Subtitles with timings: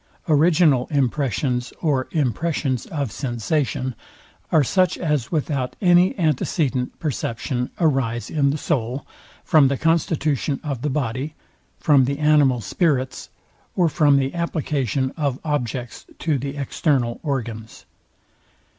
[0.27, 3.93] Original impressions or impressions of sensation
[4.51, 9.05] are such as without any antecedent perception arise in the soul,
[9.43, 11.35] from the constitution of the body,
[11.77, 13.29] from the animal spirits,
[13.75, 17.85] or from the application of objects to the external organs.